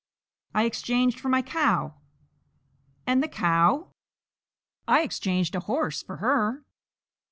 "I 0.55 0.63
exchanged 0.63 1.19
for 1.19 1.29
my 1.29 1.43
cow." 1.43 1.93
"And 3.05 3.21
the 3.21 3.27
cow?" 3.27 3.89
"I 4.87 5.01
exchanged 5.03 5.53
a 5.53 5.59
horse 5.59 6.01
for 6.01 6.15
her." 6.17 6.65